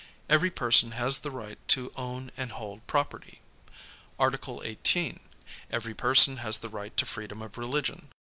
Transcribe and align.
Every 0.29 0.49
person 0.49 0.93
has 0.93 1.19
the 1.19 1.29
right 1.29 1.59
to 1.67 1.91
own 1.95 2.31
and 2.35 2.51
hold 2.53 2.87
property. 2.87 3.39
Article 4.17 4.63
18. 4.65 5.19
Every 5.69 5.93
person 5.93 6.37
has 6.37 6.57
the 6.57 6.69
right 6.69 6.97
to 6.97 7.05
freedom 7.05 7.43
of 7.43 7.55
religion. 7.55 8.07